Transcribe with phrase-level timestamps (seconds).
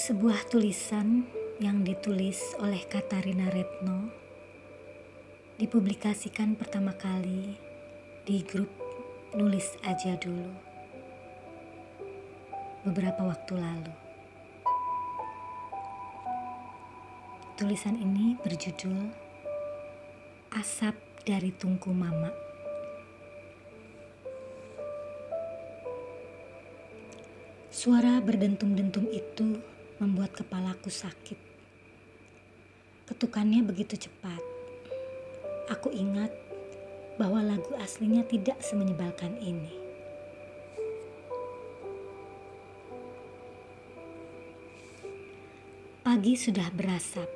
[0.00, 1.28] Sebuah tulisan
[1.60, 4.08] yang ditulis oleh Katarina Retno
[5.60, 7.52] dipublikasikan pertama kali
[8.24, 8.72] di grup
[9.36, 10.56] Nulis Aja Dulu
[12.88, 13.92] beberapa waktu lalu.
[17.60, 19.04] Tulisan ini berjudul
[20.56, 20.96] Asap
[21.28, 22.32] dari Tungku Mama.
[27.68, 29.60] Suara berdentum-dentum itu
[30.00, 31.36] membuat kepalaku sakit.
[33.04, 34.40] Ketukannya begitu cepat.
[35.68, 36.32] Aku ingat
[37.20, 39.76] bahwa lagu aslinya tidak semenyebalkan ini.
[46.00, 47.28] Pagi sudah berasap.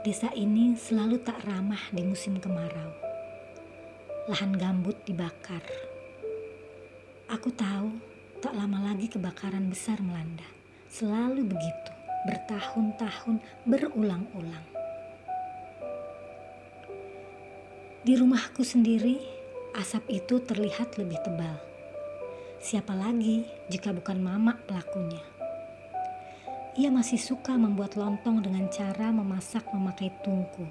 [0.00, 2.96] Desa ini selalu tak ramah di musim kemarau.
[4.32, 5.60] Lahan gambut dibakar.
[7.28, 8.00] Aku tahu
[8.40, 10.59] tak lama lagi kebakaran besar melanda.
[10.90, 11.92] Selalu begitu,
[12.26, 14.66] bertahun-tahun berulang-ulang.
[18.02, 19.22] Di rumahku sendiri,
[19.78, 21.62] asap itu terlihat lebih tebal.
[22.58, 25.22] Siapa lagi jika bukan mama pelakunya?
[26.74, 30.66] Ia masih suka membuat lontong dengan cara memasak memakai tungku.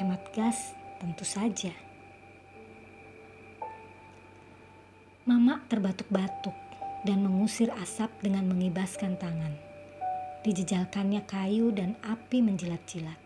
[0.00, 1.76] Hemat gas tentu saja.
[5.28, 6.71] Mama terbatuk-batuk
[7.02, 9.54] dan mengusir asap dengan mengibaskan tangan.
[10.42, 13.18] Dijejalkannya kayu dan api menjilat-jilat.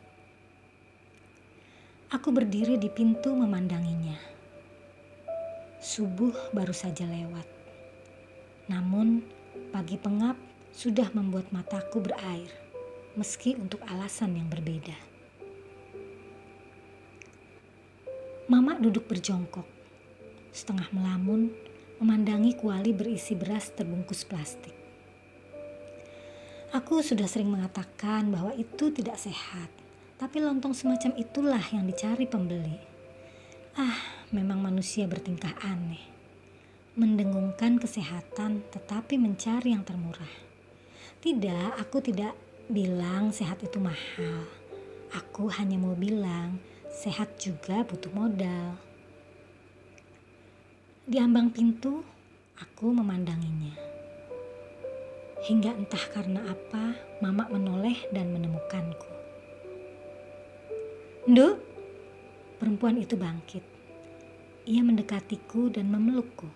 [2.12, 4.16] Aku berdiri di pintu memandanginya.
[5.80, 7.44] Subuh baru saja lewat.
[8.68, 9.24] Namun,
[9.72, 10.36] pagi pengap
[10.76, 12.52] sudah membuat mataku berair,
[13.16, 14.96] meski untuk alasan yang berbeda.
[18.46, 19.66] Mama duduk berjongkok,
[20.54, 21.50] setengah melamun
[21.96, 24.76] memandangi kuali berisi beras terbungkus plastik.
[26.76, 29.72] Aku sudah sering mengatakan bahwa itu tidak sehat,
[30.20, 32.76] tapi lontong semacam itulah yang dicari pembeli.
[33.76, 33.96] Ah,
[34.28, 36.00] memang manusia bertingkah aneh.
[36.96, 40.32] Mendengungkan kesehatan tetapi mencari yang termurah.
[41.20, 42.32] Tidak, aku tidak
[42.68, 44.44] bilang sehat itu mahal.
[45.16, 46.60] Aku hanya mau bilang
[46.92, 48.85] sehat juga butuh modal.
[51.06, 52.02] Di ambang pintu,
[52.58, 53.78] aku memandanginya.
[55.46, 59.06] Hingga entah karena apa, Mama menoleh dan menemukanku.
[61.30, 61.62] Nduk,
[62.58, 63.62] perempuan itu bangkit.
[64.66, 66.50] Ia mendekatiku dan memelukku.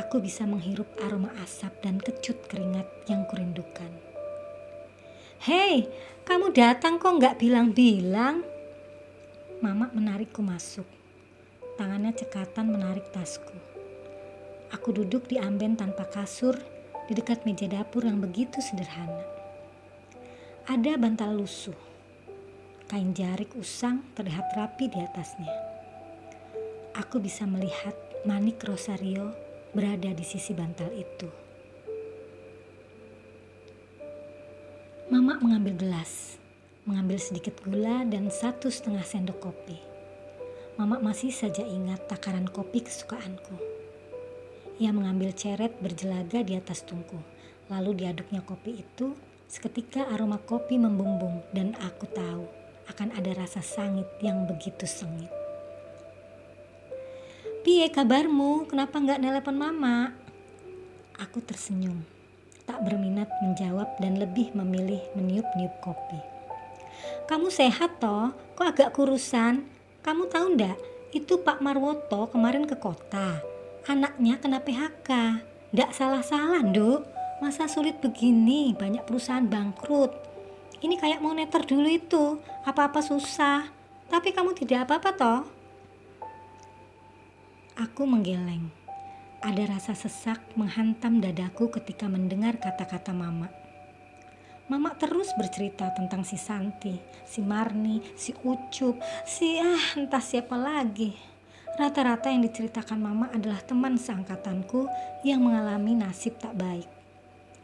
[0.00, 3.92] Aku bisa menghirup aroma asap dan kecut keringat yang kurindukan.
[5.44, 5.84] Hei,
[6.24, 8.40] kamu datang kok nggak bilang-bilang?
[9.60, 10.99] Mama menarikku masuk
[11.80, 13.56] tangannya cekatan menarik tasku.
[14.68, 16.52] Aku duduk di amben tanpa kasur
[17.08, 19.24] di dekat meja dapur yang begitu sederhana.
[20.68, 21.80] Ada bantal lusuh.
[22.84, 25.48] Kain jarik usang terlihat rapi di atasnya.
[27.00, 27.96] Aku bisa melihat
[28.28, 29.32] manik Rosario
[29.72, 31.32] berada di sisi bantal itu.
[35.08, 36.36] Mama mengambil gelas,
[36.84, 39.89] mengambil sedikit gula dan satu setengah sendok kopi.
[40.80, 43.52] Mama masih saja ingat takaran kopi kesukaanku.
[44.80, 47.20] Ia mengambil ceret berjelaga di atas tungku,
[47.68, 49.12] lalu diaduknya kopi itu.
[49.44, 52.48] Seketika aroma kopi membumbung dan aku tahu
[52.88, 55.28] akan ada rasa sangit yang begitu sengit.
[57.60, 58.64] Pie kabarmu?
[58.64, 60.16] Kenapa nggak nelpon mama?
[61.20, 62.00] Aku tersenyum,
[62.64, 66.24] tak berminat menjawab dan lebih memilih meniup-niup kopi.
[67.28, 68.32] Kamu sehat toh?
[68.56, 69.79] Kok agak kurusan?
[70.00, 70.80] Kamu tahu ndak?
[71.12, 73.44] Itu Pak Marwoto kemarin ke kota.
[73.84, 75.10] Anaknya kena PHK.
[75.76, 77.04] Ndak salah-salah, Nduk.
[77.44, 80.12] Masa sulit begini, banyak perusahaan bangkrut.
[80.80, 83.68] Ini kayak moneter dulu itu, apa-apa susah.
[84.08, 85.40] Tapi kamu tidak apa-apa toh?
[87.76, 88.72] Aku menggeleng.
[89.44, 93.52] Ada rasa sesak menghantam dadaku ketika mendengar kata-kata mama.
[94.70, 96.94] Mama terus bercerita tentang si Santi,
[97.26, 101.10] si Marni, si Ucup, si ah entah siapa lagi.
[101.74, 104.86] Rata-rata yang diceritakan Mama adalah teman seangkatanku
[105.26, 106.86] yang mengalami nasib tak baik.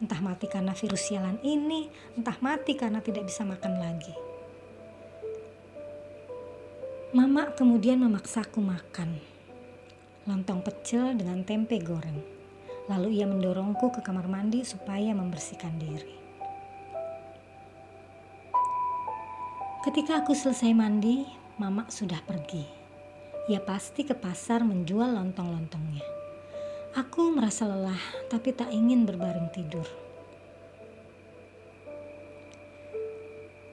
[0.02, 1.86] Entah mati karena virus sialan ini,
[2.18, 4.14] entah mati karena tidak bisa makan lagi.
[7.14, 9.14] Mama kemudian memaksaku makan.
[10.26, 12.18] Lontong pecel dengan tempe goreng.
[12.90, 16.25] Lalu ia mendorongku ke kamar mandi supaya membersihkan diri.
[19.86, 21.22] Ketika aku selesai mandi,
[21.62, 22.66] Mama sudah pergi.
[23.46, 26.02] Ia pasti ke pasar menjual lontong-lontongnya.
[26.98, 29.86] Aku merasa lelah, tapi tak ingin berbaring tidur.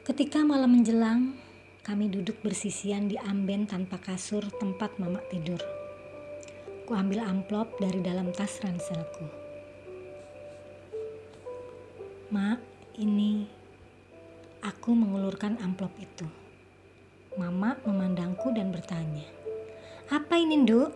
[0.05, 1.33] Ketika malam menjelang,
[1.81, 5.65] kami duduk bersisian di amben tanpa kasur tempat Mama tidur.
[6.85, 9.25] Ku ambil amplop dari dalam tas ranselku.
[12.29, 12.61] Mak,
[13.01, 13.62] ini
[14.63, 16.23] aku mengulurkan amplop itu.
[17.35, 19.27] Mama memandangku dan bertanya,
[20.07, 20.95] "Apa ini, Nduk?"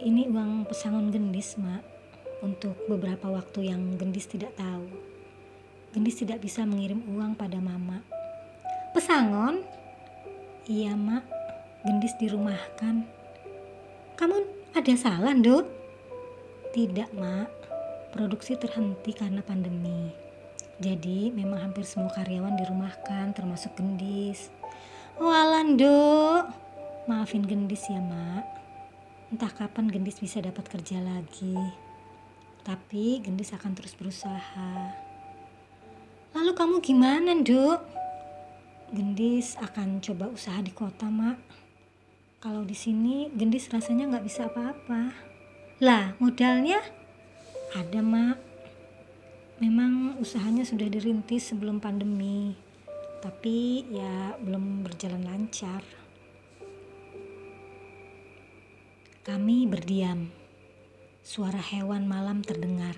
[0.00, 1.84] Ini uang pesangon gendis, Mak,
[2.42, 4.90] untuk beberapa waktu yang gendis tidak tahu.
[5.94, 8.02] Gendis tidak bisa mengirim uang pada Mama.
[8.90, 9.62] Pesangon?
[10.66, 11.24] Iya, Mak.
[11.86, 13.06] Gendis dirumahkan.
[14.18, 14.36] Kamu
[14.74, 15.62] ada salah, Nduk?
[16.74, 17.48] Tidak, Mak.
[18.10, 20.23] Produksi terhenti karena pandemi.
[20.84, 24.52] Jadi, memang hampir semua karyawan dirumahkan, termasuk Gendis.
[25.16, 26.44] Walah, Nduk.
[27.08, 28.44] Maafin Gendis ya, Mak.
[29.32, 31.56] Entah kapan Gendis bisa dapat kerja lagi.
[32.68, 34.92] Tapi Gendis akan terus berusaha.
[36.36, 37.80] Lalu kamu gimana, Nduk?
[38.92, 41.40] Gendis akan coba usaha di kota, Mak.
[42.44, 45.16] Kalau di sini Gendis rasanya nggak bisa apa-apa.
[45.80, 46.84] Lah, modalnya
[47.72, 48.53] ada, Mak.
[49.64, 52.52] Memang usahanya sudah dirintis sebelum pandemi,
[53.24, 55.80] tapi ya belum berjalan lancar.
[59.24, 60.28] Kami berdiam.
[61.24, 62.92] Suara hewan malam terdengar.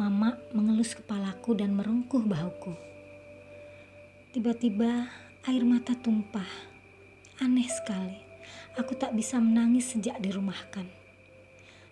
[0.00, 2.72] Mama mengelus kepalaku dan merengkuh bahuku.
[4.32, 5.12] Tiba-tiba
[5.44, 6.48] air mata tumpah.
[7.44, 8.16] Aneh sekali.
[8.80, 10.88] Aku tak bisa menangis sejak dirumahkan.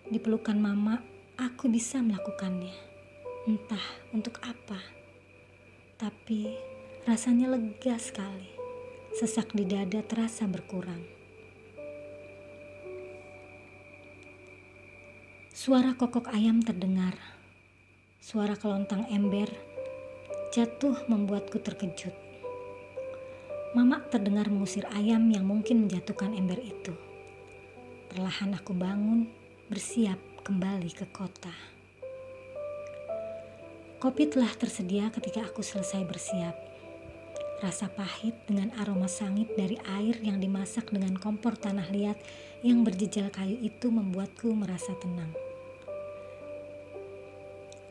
[0.09, 1.05] Di pelukan mama,
[1.37, 2.86] aku bisa melakukannya.
[3.47, 4.75] Entah untuk apa.
[5.95, 6.51] Tapi
[7.07, 8.51] rasanya lega sekali.
[9.15, 10.99] Sesak di dada terasa berkurang.
[15.55, 17.15] Suara kokok ayam terdengar.
[18.19, 19.47] Suara kelontang ember
[20.51, 22.11] jatuh membuatku terkejut.
[23.71, 26.91] Mama terdengar mengusir ayam yang mungkin menjatuhkan ember itu.
[28.11, 29.31] Perlahan aku bangun,
[29.71, 31.76] bersiap kembali ke kota.
[33.97, 36.53] Kopi telah tersedia ketika aku selesai bersiap.
[37.65, 42.13] Rasa pahit dengan aroma sangit dari air yang dimasak dengan kompor tanah liat
[42.61, 45.33] yang berjejal kayu itu membuatku merasa tenang.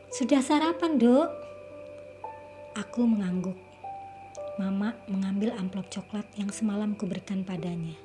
[0.07, 1.29] Sudah sarapan, Dok?
[2.79, 3.59] Aku mengangguk.
[4.55, 7.99] Mama mengambil amplop coklat yang semalam kuberikan padanya.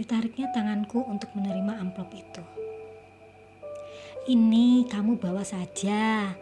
[0.00, 2.40] Ditariknya tanganku untuk menerima amplop itu.
[4.32, 6.32] Ini kamu bawa saja.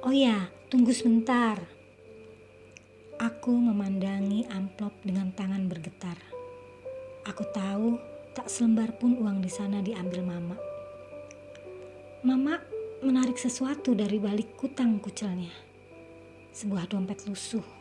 [0.00, 1.60] Oh ya, tunggu sebentar.
[3.20, 6.16] Aku memandangi amplop dengan tangan bergetar.
[7.28, 8.00] Aku tahu
[8.32, 10.56] tak selembar pun uang di sana diambil Mama.
[12.24, 12.56] Mama
[13.04, 15.52] menarik sesuatu dari balik kutang kucelnya.
[16.56, 17.80] Sebuah dompet lusuh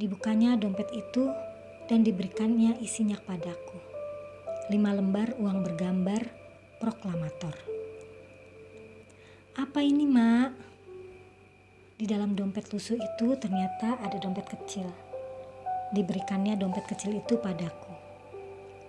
[0.00, 1.28] Dibukanya dompet itu
[1.90, 3.76] dan diberikannya isinya kepadaku.
[4.72, 6.24] Lima lembar uang bergambar
[6.80, 7.52] proklamator.
[9.60, 10.69] Apa ini, Mak?
[12.00, 14.88] Di dalam dompet lusuh itu ternyata ada dompet kecil.
[15.92, 17.92] Diberikannya dompet kecil itu padaku.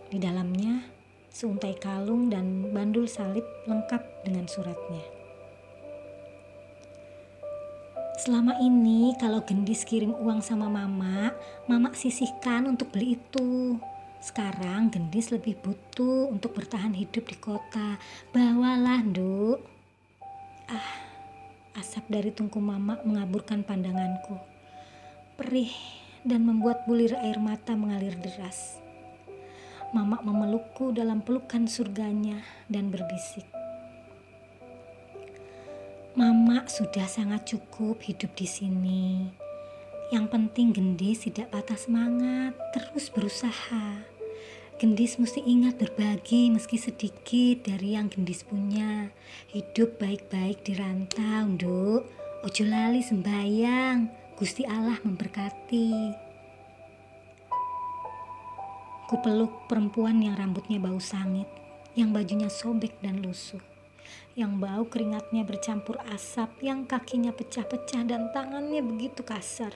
[0.08, 0.88] Di dalamnya
[1.27, 5.03] seuntai kalung dan bandul salib lengkap dengan suratnya.
[8.15, 11.36] Selama ini kalau gendis kirim uang sama mama,
[11.68, 13.75] mama sisihkan untuk beli itu.
[14.24, 18.00] Sekarang gendis lebih butuh untuk bertahan hidup di kota.
[18.32, 19.60] Bawalah, Nduk.
[20.72, 21.11] Ah,
[21.75, 24.36] asap dari tungku mama mengaburkan pandanganku.
[25.40, 25.72] Perih
[26.28, 28.78] dan membuat bulir air mata mengalir deras.
[29.92, 32.40] Mama memelukku dalam pelukan surganya
[32.72, 33.44] dan berbisik.
[36.16, 39.32] Mama sudah sangat cukup hidup di sini.
[40.12, 44.11] Yang penting Gendis tidak patah semangat, terus berusaha.
[44.82, 49.14] Gendis mesti ingat berbagi meski sedikit dari yang Gendis punya.
[49.54, 52.02] Hidup baik-baik di rantau, Nduk.
[52.42, 55.94] Ojo lali sembayang, Gusti Allah memberkati.
[59.06, 61.46] Ku peluk perempuan yang rambutnya bau sangit,
[61.94, 63.62] yang bajunya sobek dan lusuh
[64.32, 69.76] yang bau keringatnya bercampur asap, yang kakinya pecah-pecah dan tangannya begitu kasar.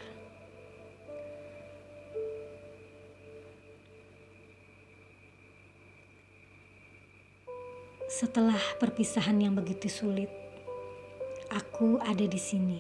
[8.16, 10.32] Setelah perpisahan yang begitu sulit,
[11.52, 12.80] aku ada di sini.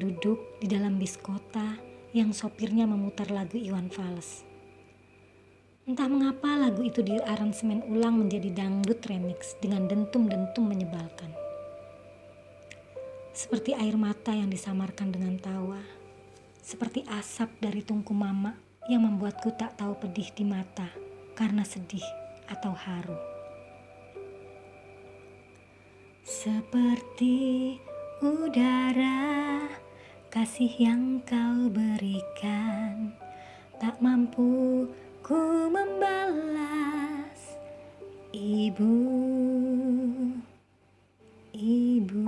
[0.00, 1.76] Duduk di dalam bis kota
[2.16, 4.48] yang sopirnya memutar lagu Iwan Fals.
[5.84, 11.28] Entah mengapa lagu itu diaransemen ulang menjadi dangdut remix dengan dentum-dentum menyebalkan.
[13.36, 15.80] seperti air mata yang disamarkan dengan tawa,
[16.64, 18.56] seperti asap dari tungku mama
[18.88, 20.88] yang membuatku tak tahu pedih di mata
[21.36, 22.04] karena sedih
[22.48, 23.31] atau haru.
[26.42, 27.78] Seperti
[28.18, 29.62] udara
[30.26, 33.14] kasih yang kau berikan.
[33.78, 34.90] Tak mampu
[35.22, 37.38] ku membalas
[38.34, 38.98] ibu
[41.54, 42.26] ibu